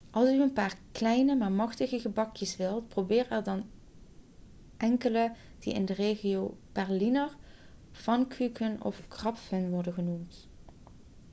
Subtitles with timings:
[0.11, 3.65] als u een paar kleine maar machtige gebakjes wilt probeer er dan
[4.77, 7.35] enkele die in de regio berliner
[7.91, 10.47] pfannkuchen of krapfen worden genoemd